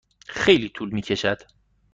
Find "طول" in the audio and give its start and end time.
0.69-0.91